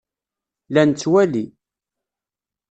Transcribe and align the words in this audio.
La 0.73 0.83
nettwali. 0.87 1.43